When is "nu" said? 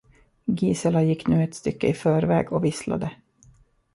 1.27-1.43